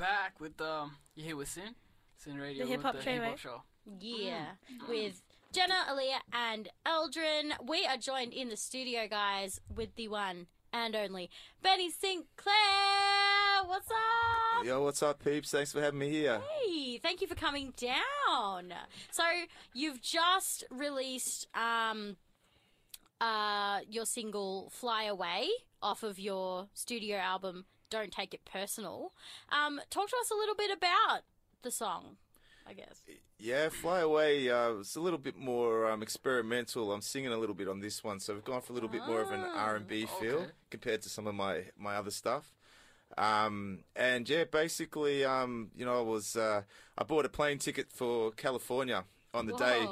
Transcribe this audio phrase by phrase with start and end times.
[0.00, 0.96] back with um.
[1.14, 1.74] You here with SYN?
[2.16, 2.64] SYN Radio.
[2.64, 3.38] The Hip Hop with Show, Hip Hop right?
[3.38, 3.62] Show.
[4.00, 4.46] Yeah,
[4.88, 7.52] with Jenna, Aaliyah, and Eldrin.
[7.66, 11.28] We are joined in the studio, guys, with the one and only
[11.62, 12.24] Benny Sinclair.
[13.66, 14.64] What's up?
[14.64, 15.50] Yo, what's up, peeps?
[15.50, 16.40] Thanks for having me here.
[16.64, 18.72] Hey, thank you for coming down.
[19.10, 19.22] So
[19.74, 22.16] you've just released um,
[23.20, 25.48] uh, your single "Fly Away"
[25.82, 29.12] off of your studio album "Don't Take It Personal."
[29.50, 31.22] Um, talk to us a little bit about
[31.62, 32.16] the song.
[32.66, 33.02] I guess.
[33.38, 36.92] Yeah, Fly Away uh, was a little bit more um, experimental.
[36.92, 39.04] I'm singing a little bit on this one, so we've gone for a little bit
[39.08, 40.50] more of an Ah, R&B feel okay.
[40.70, 42.54] compared to some of my, my other stuff.
[43.18, 46.62] Um, and yeah, basically, um, you know, I was uh,
[46.96, 49.88] I bought a plane ticket for California on the day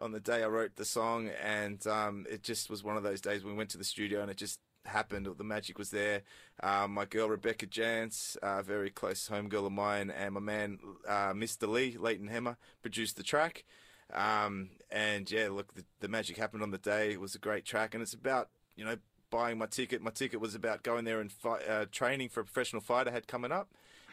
[0.00, 3.20] on the day I wrote the song, and um, it just was one of those
[3.20, 5.26] days we went to the studio and it just happened.
[5.26, 6.22] or The magic was there.
[6.62, 10.78] Um, my girl Rebecca Jance, a very close home girl of mine, and my man
[11.06, 11.68] uh, Mr.
[11.68, 13.64] Lee Leighton Hemmer produced the track.
[14.12, 17.12] Um, and yeah, look, the, the magic happened on the day.
[17.12, 18.96] It was a great track, and it's about you know
[19.30, 20.02] buying my ticket.
[20.02, 23.10] My ticket was about going there and fight, uh, training for a professional fight I
[23.10, 23.68] had coming up,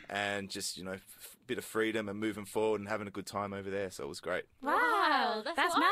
[0.10, 3.26] and just you know, f- bit of freedom and moving forward and having a good
[3.26, 3.90] time over there.
[3.92, 4.44] So it was great.
[4.62, 5.70] Wow, that's mad.
[5.80, 5.84] wild.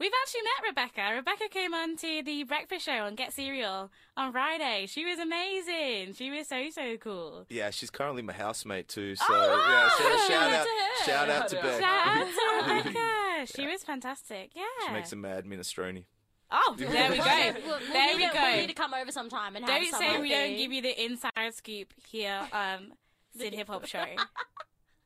[0.00, 1.14] We've actually met Rebecca.
[1.16, 4.86] Rebecca came on to the breakfast show on Get Cereal on Friday.
[4.86, 6.14] She was amazing.
[6.14, 7.46] She was so so cool.
[7.48, 9.14] Yeah, she's currently my housemate too.
[9.16, 9.88] So Oh, yeah, wow.
[9.88, 11.04] shout, shout Shout out, out to her.
[11.06, 11.80] shout out to Shout Beck.
[11.80, 13.52] Shout out to Rebecca.
[13.54, 14.50] She was fantastic.
[14.54, 14.62] Yeah.
[14.86, 16.04] She makes a mad minestrone.
[16.50, 17.24] Oh, there we go.
[17.24, 18.50] We'll- we'll There need we to- go.
[18.52, 20.82] We need to come over sometime and have Don't some say we don't give you
[20.82, 22.92] the inside scoop here, um,
[23.38, 24.04] SYN Hip Hop Show.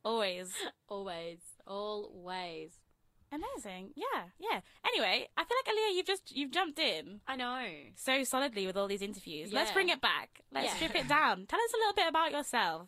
[0.03, 0.53] Always.
[0.87, 2.71] Always, always.
[3.31, 3.91] Amazing.
[3.95, 4.61] Yeah, yeah.
[4.85, 7.65] Anyway, I feel like Aaliyah, you've just you've jumped in I know.
[7.95, 9.53] so solidly with all these interviews.
[9.53, 10.41] Let's bring it back.
[10.51, 10.73] Let's Yeah.
[10.75, 11.45] strip it down.
[11.45, 12.87] Tell us a little bit about yourself.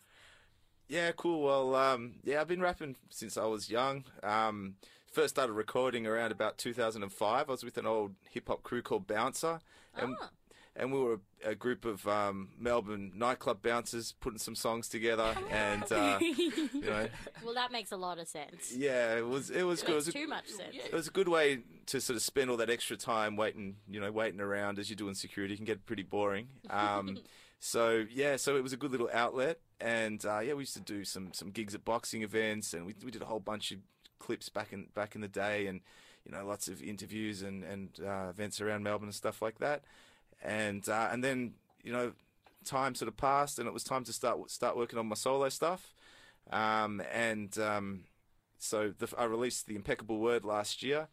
[0.88, 1.42] Yeah, cool.
[1.44, 4.04] Well, um, yeah, I've been rapping since I was young.
[4.22, 4.74] Um,
[5.10, 7.48] first started recording around about 2005.
[7.48, 9.60] I was with an old hip hop crew called Bouncer,
[9.94, 10.30] and Ah.
[10.74, 15.34] And we were a, a group of um, Melbourne nightclub bouncers putting some songs together,
[15.50, 17.08] and uh, you know,
[17.44, 18.72] Well, that makes a lot of sense.
[18.74, 19.92] yeah, it was it was good.
[19.92, 20.74] It was a- too much sense.
[20.76, 24.00] it was a good way to sort of spend all that extra time waiting, you
[24.00, 25.54] know, waiting around as you're doing security.
[25.54, 26.48] It can get pretty boring.
[26.70, 27.18] Um,
[27.58, 30.80] so yeah, so it was a good little outlet, and uh, yeah, we used to
[30.80, 33.78] do some some gigs at boxing events, and we we did a whole bunch of
[34.18, 35.80] clips back in back in the day, and
[36.24, 39.82] you know, lots of interviews and and uh, events around Melbourne and stuff like that,
[40.44, 42.12] and uh, and then you know,
[42.64, 45.48] time sort of passed, and it was time to start start working on my solo
[45.48, 45.92] stuff,
[46.50, 48.04] um, and um,
[48.58, 51.08] so the, I released the Impeccable Word last year,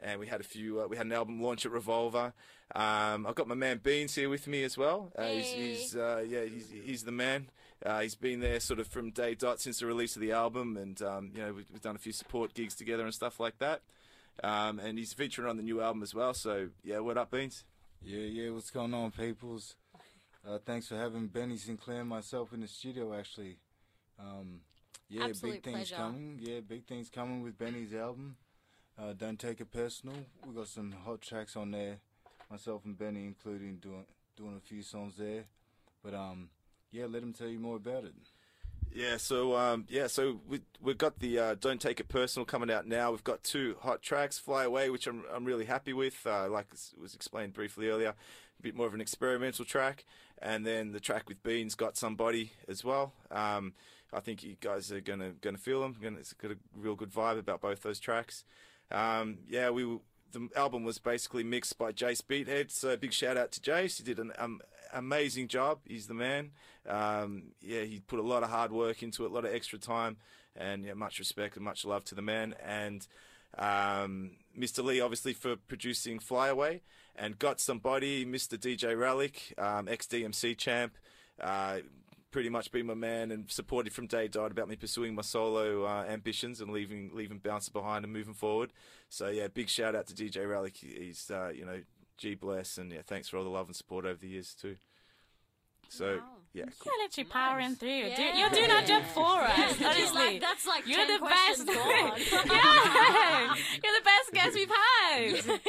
[0.00, 0.80] and we had a few.
[0.80, 2.32] Uh, we had an album launch at Revolver.
[2.74, 5.12] Um, I've got my man Beans here with me as well.
[5.16, 5.74] Uh, he's, Hey.
[5.74, 7.50] he's uh, yeah, he's he's the man.
[7.84, 10.76] Uh, he's been there sort of from day dot since the release of the album,
[10.76, 13.58] and um, you know we've, we've done a few support gigs together and stuff like
[13.58, 13.82] that.
[14.42, 16.34] Um, and he's featuring on the new album as well.
[16.34, 17.64] So yeah, what up, Beans?
[18.04, 19.74] Yeah, yeah, what's going on, peoples?
[20.46, 23.56] Uh, thanks for having Benny Sinclair and myself in the studio, actually.
[24.20, 24.60] Um,
[25.08, 25.96] yeah, Absolute big things pleasure.
[25.96, 26.38] coming.
[26.40, 28.36] Yeah, big things coming with Benny's album.
[28.98, 30.16] Uh, Don't take it personal.
[30.46, 31.98] We got some hot tracks on there,
[32.50, 34.04] myself and Benny, including doing
[34.36, 35.44] doing a few songs there.
[36.02, 36.50] But um,
[36.92, 38.14] yeah, let him tell you more about it.
[38.94, 42.70] Yeah, so um, yeah, so we we've got the uh, "Don't Take It Personal" coming
[42.70, 43.10] out now.
[43.10, 46.24] We've got two hot tracks, "Fly Away," which I'm I'm really happy with.
[46.24, 46.68] Uh, like
[47.00, 50.04] was explained briefly earlier, a bit more of an experimental track,
[50.40, 53.12] and then the track with Beans, "Got Somebody" as well.
[53.32, 53.74] Um,
[54.12, 55.96] I think you guys are gonna gonna feel them.
[56.00, 58.44] Gonna, it's got a real good vibe about both those tracks.
[58.92, 59.98] Um, yeah, we
[60.34, 62.70] the album was basically mixed by Jace Beathead.
[62.70, 63.96] So big shout out to Jace.
[63.96, 64.60] He did an um,
[64.92, 65.78] amazing job.
[65.86, 66.50] He's the man.
[66.86, 69.78] Um, yeah, he put a lot of hard work into it, a lot of extra
[69.78, 70.18] time,
[70.54, 72.54] and yeah, much respect and much love to the man.
[72.62, 73.06] And
[73.56, 74.84] um, Mr.
[74.84, 76.82] Lee, obviously, for producing Fly Away,
[77.16, 78.58] and got somebody, Mr.
[78.58, 80.98] DJ Relic, um, ex DMC champ.
[81.40, 81.78] Uh,
[82.34, 85.84] pretty much been my man and supported from day died about me pursuing my solo
[85.84, 88.72] uh, ambitions and leaving leaving Bouncer behind and moving forward.
[89.08, 90.76] So yeah, big shout out to DJ Relic.
[90.76, 91.82] He's uh, you know
[92.18, 94.74] G bless and yeah, thanks for all the love and support over the years too.
[95.88, 96.22] So Wow.
[96.54, 96.92] Yeah, cool.
[96.96, 98.14] You're literally powering through.
[98.14, 100.14] Do, you're doing our job for us, She's honestly.
[100.14, 101.66] like, that's like You're 10 the best.
[102.46, 105.60] yeah, you're the best guest we've had.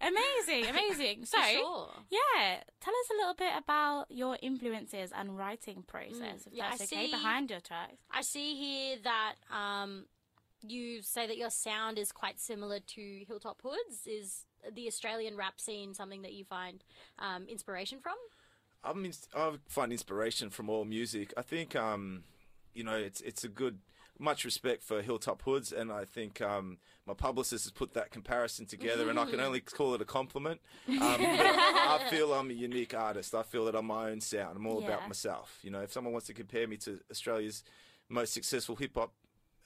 [0.00, 1.24] amazing, amazing.
[1.24, 1.88] So, sure.
[2.10, 6.70] yeah, tell us a little bit about your influences and writing process, if Mm, yeah,
[6.70, 7.96] that's I okay, see- behind your tracks.
[8.10, 10.06] I see here that um,
[10.62, 14.06] you say that your sound is quite similar to Hilltop Hoods.
[14.06, 14.44] Is
[14.74, 16.82] the Australian rap scene something that you find
[17.18, 18.14] um, inspiration from?
[18.84, 21.32] I mean, I find inspiration from all music.
[21.36, 22.24] I think, um,
[22.74, 23.78] you know, it's it's a good.
[24.18, 28.64] Much respect for Hilltop Hoods, and I think um, my publicist has put that comparison
[28.64, 30.58] together, and I can only call it a compliment.
[30.88, 33.34] Um, I feel I'm a unique artist.
[33.34, 34.56] I feel that I'm my own sound.
[34.56, 34.86] I'm all Yeah.
[34.94, 35.58] about myself.
[35.62, 37.62] You know, if someone wants to compare me to Australia's
[38.08, 39.12] most successful hip hop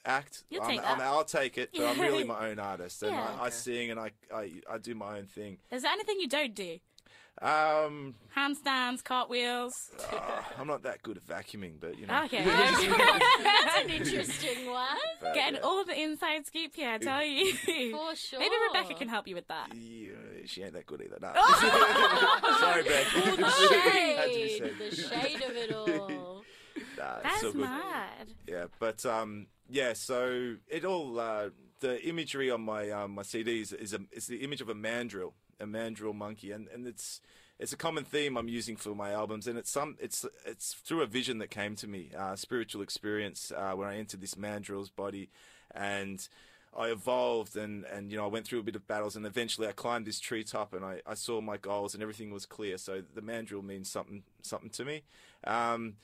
[0.05, 1.71] act, You'll I'm, take I'm, I'll take it.
[1.73, 3.37] But I'm really my own artist, and Yeah.
[3.41, 5.59] I, I sing and I, I I do my own thing.
[5.71, 6.79] Is there anything you don't do?
[7.43, 9.91] Um, Handstands, cartwheels.
[10.13, 12.25] uh, I'm not that good at vacuuming, but you know.
[12.25, 12.45] Okay.
[12.45, 14.87] That's an interesting one.
[15.23, 15.61] But, Getting yeah.
[15.63, 17.55] all the inside scoop here, I tell you.
[17.55, 18.41] For sure.
[18.41, 19.73] Maybe Rebecca can help you with that.
[19.75, 20.11] Yeah,
[20.45, 21.17] she ain't that good either.
[21.21, 21.33] No.
[22.59, 23.07] Sorry, Beck.
[23.15, 26.45] The Had to be shade, the shade of it all.
[26.99, 28.29] Nah, That's still mad.
[28.47, 29.95] Yeah, but um, yeah.
[29.95, 31.49] So it all uh,
[31.81, 35.35] the imagery on my um, my CDs is a is the image of a mandrill,
[35.59, 37.21] a mandrill monkey, and, and it's
[37.59, 41.03] it's a common theme I'm using for my albums, and it's some it's it's through
[41.03, 44.91] a vision that came to me, uh, spiritual experience uh, when I entered this mandrill's
[44.91, 45.31] body,
[45.75, 46.27] and.
[46.73, 49.67] I evolved and, and you know I went through a bit of battles and eventually
[49.67, 52.79] I climbed this treetop and I, I saw my goals and everything was clear.
[52.79, 55.03] So the mandrill means something something to me.
[55.43, 55.95] Um,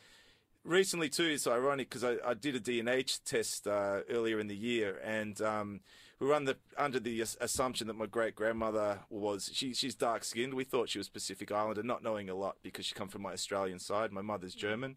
[0.66, 4.56] recently too it's ironic because I, I did a DNA test uh, earlier in the
[4.56, 5.80] year and um,
[6.18, 10.54] we were under, under the assumption that my great grandmother was she, she's dark skinned
[10.54, 13.32] we thought she was pacific islander not knowing a lot because she come from my
[13.32, 14.96] australian side my mother's german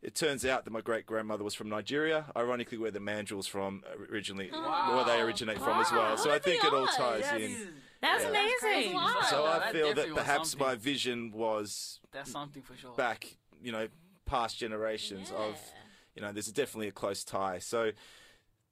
[0.00, 3.82] it turns out that my great grandmother was from Nigeria, ironically, where the mandrill's from
[4.12, 6.16] originally, where they originate from as well.
[6.16, 7.50] So I What are think it all ties That in.
[7.50, 7.66] is,
[8.00, 8.30] That's Yeah.
[8.30, 8.94] amazing.
[8.94, 9.16] Wow.
[9.28, 12.92] So Yeah, I feel definitely that perhaps my vision was that's something for sure.
[12.94, 13.26] back,
[13.60, 13.88] you know,
[14.28, 15.58] past generations of,
[16.14, 17.58] you know, there's definitely a close tie.
[17.58, 17.92] So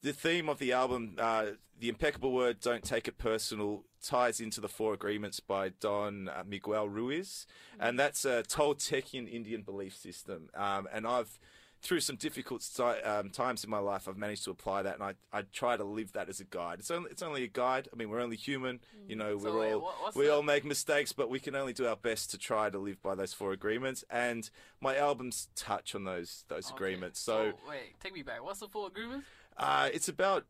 [0.03, 1.47] the theme of the album, uh,
[1.79, 6.45] the impeccable word, don't take it personal, ties into the Four Agreements by Don uh,
[6.47, 7.47] Miguel Ruiz,
[7.81, 10.49] and that's a Toltecian Indian belief system.
[10.55, 11.39] Um, and I've
[11.87, 12.69] through some difficult
[13.05, 15.85] um, times in my life, I've managed to apply that, and I, I try to
[15.85, 16.81] live that as a guide.
[16.81, 17.89] It's only it's only a guide.
[17.93, 18.81] I mean, we're only human.
[19.09, 21.55] You know, So we're wait, all what- we the- all make mistakes, but we can
[21.55, 24.05] only do our best to try to live by those four agreements.
[24.11, 24.51] And
[24.81, 26.75] my albums touch on those those Okay.
[26.75, 27.21] agreements.
[27.21, 28.43] So wait, take me back.
[28.43, 29.27] What's the four agreements?
[29.57, 30.45] uh, it's about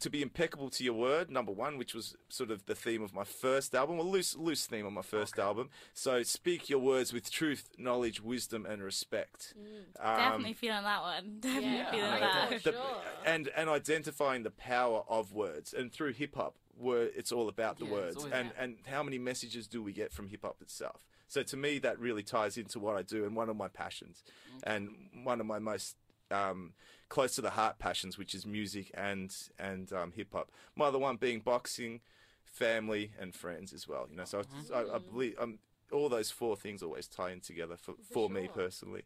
[0.00, 3.12] to be impeccable to your word, number one, which was sort of the theme of
[3.12, 5.68] my first album, a loose loose theme on my first album.
[5.92, 9.54] So speak your words with truth, knowledge, wisdom, and respect.
[10.00, 11.36] Um, Definitely feeling that one.
[11.40, 12.50] Definitely Yeah, feeling that.
[12.64, 13.02] the- Sure.
[13.26, 17.78] and and identifying the power of words and through hip hop word it's all about
[17.78, 18.54] the Yeah, it's words and that.
[18.58, 21.98] and how many messages do we get from hip hop itself so to me that
[21.98, 24.24] really ties into what I do and one of my passions
[24.64, 24.88] and
[25.22, 25.96] one of my most
[26.32, 26.72] um,
[27.08, 30.98] close to the heart passions which is music and and um, hip hop my other
[30.98, 32.00] one being boxing
[32.44, 34.42] family and friends as well you know so
[34.72, 35.58] I, I, I believe um,
[35.90, 38.64] all those four things always tie in together for, for, me sure.
[38.64, 39.02] personally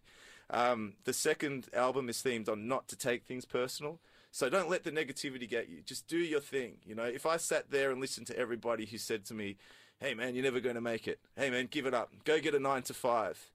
[0.50, 3.98] um, the second album is themed on not to take things personal.
[4.30, 5.82] So don't let the negativity get you.
[5.82, 6.78] Just do your thing.
[6.84, 9.56] You know, if I sat there and listened to everybody who said to me,
[9.98, 11.20] "Hey man, you're never going to make it.
[11.36, 12.10] Hey man, give it up.
[12.24, 13.50] Go get a nine to five.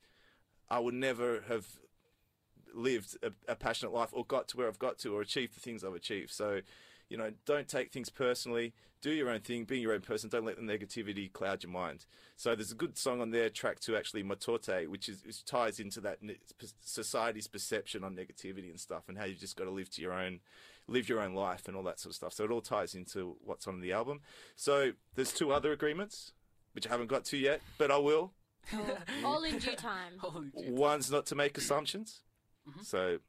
[0.70, 1.66] I would never have
[2.74, 5.60] lived a, a passionate life or got to where I've got to or achieved the
[5.60, 6.32] things I've achieved.
[6.32, 6.62] So,
[7.10, 8.74] you know, don't take things personally.
[9.02, 9.66] Do your own thing.
[9.66, 10.30] Be your own person.
[10.30, 12.06] Don't let the negativity cloud your mind.
[12.36, 15.80] So there's a good song on there, track two, actually, Matote, which is which ties
[15.80, 16.38] into that ne-
[16.82, 20.14] society's perception on negativity and stuff, and how you've just got to live to your
[20.14, 20.40] own,
[20.88, 22.34] live your own life and all that sort of stuff.
[22.34, 24.22] So it all ties into what's on the album.
[24.56, 26.34] So there's two other agreements,
[26.74, 28.34] which I haven't got to yet, but I will.
[29.26, 30.14] All in due time.
[30.54, 32.22] One's not to make assumptions.
[32.82, 33.20] So,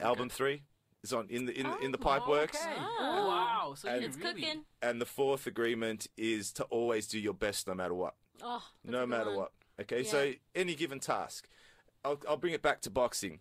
[0.00, 0.62] album three
[1.02, 2.74] is on in the in, in the pipe works, Okay.
[2.78, 3.26] Oh.
[3.28, 3.74] Wow.
[3.76, 4.64] So And- It's really, cooking.
[4.82, 8.14] and the fourth agreement is to always do your best no matter what.
[8.42, 9.36] Oh, no matter one.
[9.36, 9.52] what.
[9.80, 11.48] Okay, so any given task,
[12.04, 13.40] I'll, I'll bring it back to boxing.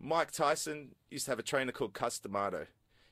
[0.00, 2.66] Mike Tyson used to have a trainer called Cus D'Amato.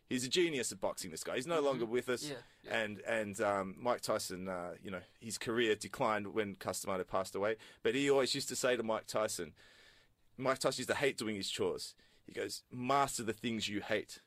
[0.08, 1.10] He's a genius at boxing.
[1.10, 1.34] This guy.
[1.34, 2.22] He's no longer with us.
[2.24, 2.32] Mm-hmm.
[2.32, 2.78] Yeah, yeah.
[2.78, 7.34] And and um, Mike Tyson, uh, you know, his career declined when Cus D'Amato passed
[7.34, 7.56] away.
[7.82, 9.52] But he always used to say to Mike Tyson,
[10.36, 11.94] Mike Tyson used to hate doing his chores.
[12.24, 14.20] He goes, "Master the things you hate."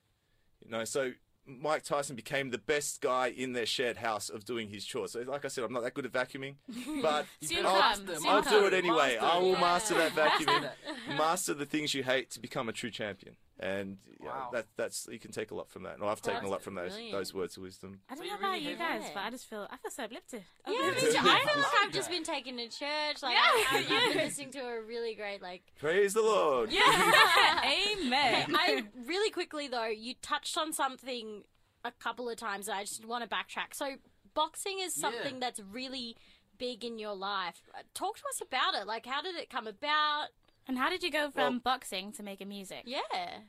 [0.64, 1.14] You know, so
[1.46, 5.14] Mike Tyson became the best guy in their shared house of doing his chores.
[5.14, 6.56] So, like I said, I'm not that good at vacuuming,
[7.02, 7.26] but
[7.66, 9.18] I'll, come, soon I'll do it anyway.
[9.20, 9.60] Master I will it.
[9.60, 10.74] master that vacuuming, Master
[11.18, 13.36] master the things you hate to become a true champion.
[13.62, 14.50] And you Wow.
[14.54, 15.96] that that's you can take a lot from that.
[15.96, 17.12] And I've taken a lot from those brilliant.
[17.12, 18.00] those words of wisdom.
[18.10, 19.12] I don't So know you about really you guys, it.
[19.14, 20.44] but I just feel I feel so uplifted.
[20.66, 23.22] Yeah, me I feel like like I've just been taken to church.
[23.22, 25.64] Like Yeah, I, I've, I've been listening to a really great like.
[25.78, 26.72] Praise the Lord.
[26.72, 26.82] Yeah.
[28.02, 28.56] Amen.
[28.56, 31.44] I really quickly though, you touched on something
[31.84, 32.68] a couple of times.
[32.68, 33.74] that I just want to backtrack.
[33.74, 33.96] So
[34.34, 35.40] boxing is something Yeah.
[35.42, 36.16] that's really
[36.58, 37.62] big in your life.
[37.74, 38.86] Uh, Talk to us about it.
[38.88, 40.28] Like, how did it come about?
[40.70, 42.84] And how did you go from Well- boxing to making music?
[42.86, 43.40] Yeah.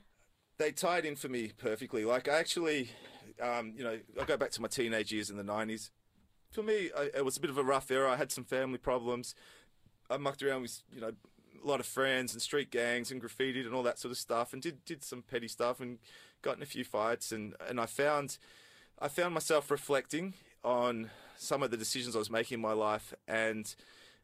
[0.57, 2.03] they tied in for me perfectly.
[2.05, 2.91] Like I actually,
[3.39, 5.89] um, you know, I go back to my teenage years in the '90s.
[6.51, 8.11] For me, I, it was a bit of a rough era.
[8.11, 9.33] I had some family problems.
[10.09, 11.13] I mucked around with, you know,
[11.63, 14.53] a lot of friends and street gangs and graffitied and all that sort of stuff,
[14.53, 15.97] and did did some petty stuff and
[16.43, 17.31] got in a few fights.
[17.31, 18.37] And and I found,
[18.99, 23.13] I found myself reflecting on some of the decisions I was making in my life,
[23.27, 23.73] and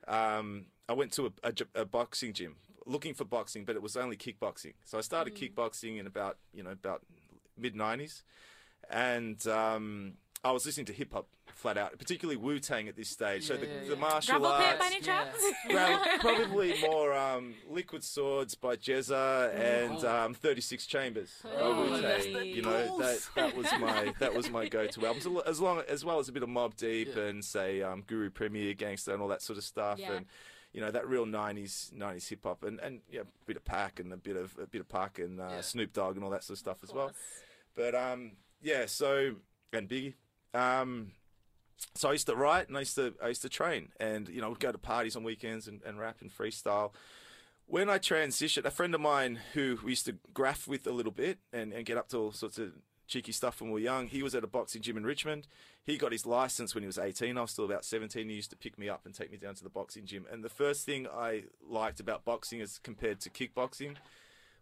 [0.07, 3.95] um, I went to a, a a boxing gym looking for boxing, but it was
[3.97, 4.73] only kickboxing.
[4.85, 7.03] So I started kickboxing in about you know about
[7.57, 8.23] mid '90s,
[8.89, 10.13] and um,
[10.43, 13.47] I was listening to hip hop flat out, particularly Wu Tang at this stage.
[13.47, 14.77] so the, yeah, the martial Gravel arts.
[14.79, 15.35] by any chance?
[15.69, 21.99] Well, probably more um, Liquid Swords by GZA and um, 36 Chambers by Oh, Wu
[22.01, 22.33] that's Tang.
[22.33, 26.05] the You know that that was my that was my go-to albums, as long as
[26.05, 27.23] well as a bit of Mobb Deep Yeah.
[27.23, 30.13] and say um, Guru Premier Gang Starr and all that sort of stuff, Yeah.
[30.13, 30.25] and
[30.77, 33.99] you know that real 90s 90s hip hop and and yeah, a bit of Pac
[33.99, 35.61] and a bit of a bit of Pac and uh, Yeah.
[35.61, 37.11] Snoop Dogg and all that sort of stuff as well.
[37.75, 39.37] But um, yeah, so
[39.73, 40.13] and Biggie.
[40.53, 41.13] Um,
[41.95, 44.39] so I used to write and I used to I used to train and you
[44.39, 46.91] know would go to parties on weekends and, and rap and freestyle.
[47.65, 51.11] When I transitioned, a friend of mine who we used to graph with a little
[51.11, 52.71] bit and, and get up to all sorts of
[53.07, 55.47] cheeky stuff when we were young, he was at a boxing gym in Richmond.
[55.83, 57.37] He got his license when he was 18.
[57.37, 58.27] I was still about 17.
[58.29, 60.25] He used to pick me up and take me down to the boxing gym.
[60.31, 63.95] And the first thing I liked about boxing as compared to kickboxing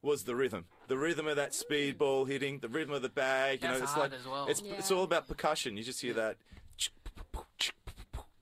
[0.02, 0.66] was the rhythm.
[0.88, 3.62] The rhythm of that speed ball hitting, the rhythm of the bag.
[3.64, 4.46] You That's know, it's hard like as well.
[4.48, 5.78] it's it's all about percussion.
[5.78, 6.38] You just hear that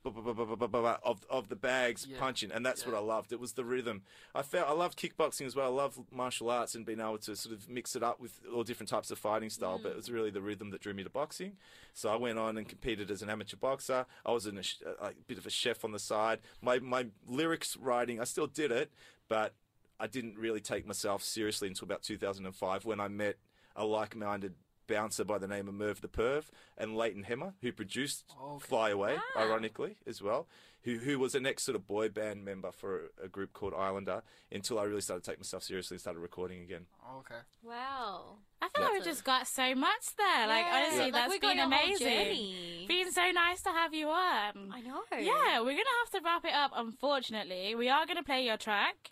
[0.04, 2.18] of of the bags Yeah.
[2.18, 3.32] punching, and that's what I loved.
[3.32, 4.02] It was the rhythm.
[4.34, 5.66] I felt I loved kickboxing as well.
[5.66, 8.64] I love martial arts and being able to sort of mix it up with all
[8.64, 9.78] different types of fighting style.
[9.82, 10.14] But it was mm.
[10.14, 11.56] really the rhythm that drew me to boxing.
[11.92, 14.06] So I went on and competed as an amateur boxer.
[14.24, 14.62] I was in a,
[15.00, 16.40] a bit of a chef on the side.
[16.60, 18.92] My my lyrics writing, I still did it,
[19.28, 19.54] but
[19.98, 23.36] I didn't really take myself seriously until about 2005 when I met
[23.76, 24.54] a like-minded
[24.86, 26.44] bouncer by the name of Merv the Perv
[26.76, 28.66] and Leighton Hemmer, who produced Okay.
[28.66, 29.40] Fly Away, ah.
[29.40, 30.46] ironically, as well,
[30.82, 33.72] who who was an ex sort of boy band member for a, a group called
[33.74, 34.22] Islander
[34.52, 36.86] until I really started to take myself seriously and started recording again.
[37.20, 37.40] Okay.
[37.62, 38.36] Wow.
[38.60, 38.90] I feel Yeah.
[38.90, 40.46] like we just got so much there.
[40.46, 42.06] Like honestly, like, that's we got been amazing.
[42.06, 42.84] journey.
[42.88, 44.72] Been so nice to have you on.
[44.72, 45.02] I know.
[45.12, 46.72] Yeah, we're gonna have to wrap it up.
[46.74, 49.10] Unfortunately, we are gonna play your track,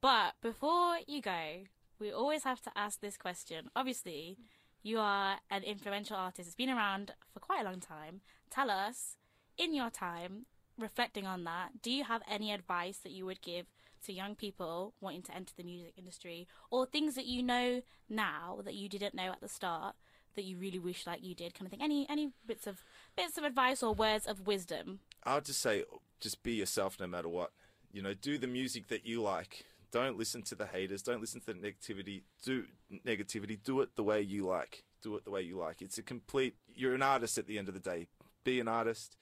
[0.00, 1.64] but before you go,
[2.00, 3.70] we always have to ask this question.
[3.76, 4.36] Obviously,
[4.82, 6.48] you are an influential artist.
[6.48, 8.20] It's been around for quite a long time.
[8.50, 9.16] Tell us,
[9.56, 10.46] in your time,
[10.78, 13.66] reflecting on that, do you have any advice that you would give
[14.06, 18.60] to young people wanting to enter the music industry, or things that you know now
[18.64, 19.94] that you didn't know at the start?
[20.34, 21.82] That you really wish like you did, kind of thing.
[21.82, 22.82] Any any bits of
[23.14, 25.84] bits of advice or words of wisdom I'll just say,
[26.20, 27.52] just be yourself no matter what.
[27.92, 29.66] You know, do the music that you like.
[29.92, 31.02] Don't listen to the haters.
[31.02, 32.22] Don't listen to the negativity.
[32.42, 32.64] Do
[33.06, 33.58] negativity.
[33.62, 34.84] Do it the way you like.
[35.02, 35.82] Do it the way you like.
[35.82, 36.56] It's a complete.
[36.74, 38.08] You're an artist at the end of the day.
[38.42, 39.16] Be an artist.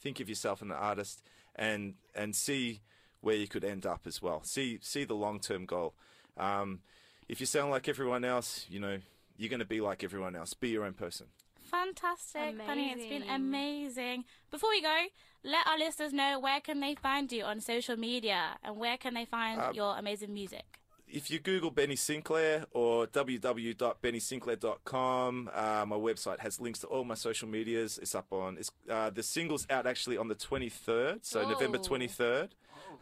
[0.00, 1.22] Think of yourself as an artist,
[1.56, 2.80] and and see
[3.20, 4.42] where you could end up as well.
[4.44, 5.94] See see the long term goal.
[6.36, 6.80] Um,
[7.28, 8.98] if you sound like everyone else, you know
[9.36, 10.54] you're going to be like everyone else.
[10.54, 11.26] Be your own person.
[11.72, 12.90] Fantastic, Bunny.
[12.92, 13.34] It's been Amazing.
[13.34, 14.24] amazing.
[14.50, 15.04] Before we go,
[15.42, 19.14] let our listeners know where can they find you on social media and where can
[19.14, 20.78] they find Um, your amazing music.
[21.08, 27.14] if you Google Benny Sinclair or www.bennysinclair.com, uh, my website has links to all my
[27.14, 27.98] social medias.
[27.98, 28.56] It's up on.
[28.58, 31.82] It's uh, the single's out actually on the 23rd, so November Oh.
[31.82, 32.50] 23rd,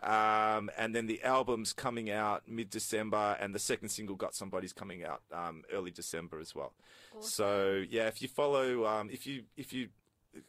[0.03, 4.73] um, and then the album's coming out mid December, and the second single Got Somebody's
[4.73, 6.73] coming out um, early December as well.
[7.21, 9.89] So yeah, if you follow, um, if you if you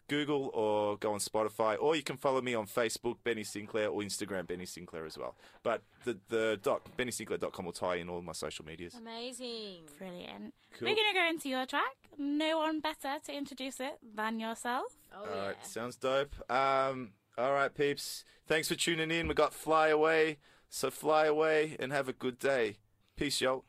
[0.08, 4.02] Google or go on Spotify, or you can follow me on Facebook, Benny Sinclair, or
[4.02, 5.36] Instagram, Benny Sinclair as well.
[5.64, 8.94] But the the doc, BennySinclair.com will tie in all my social medias.
[8.96, 9.82] Amazing.
[9.98, 10.54] Brilliant.
[10.78, 10.88] Cool.
[10.90, 11.96] We're going to go into your track.
[12.18, 14.98] No one better to introduce it than yourself.
[15.16, 15.48] Oh, All yeah.
[15.48, 16.36] right, sounds dope.
[16.50, 18.26] Um, all right, peeps.
[18.48, 19.28] Thanks for tuning in.
[19.28, 20.38] We got Fly Away,
[20.70, 22.78] so fly away and have a good day.
[23.16, 23.64] Peace, yo.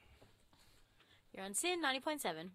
[1.35, 2.50] You're on SYN 90.7.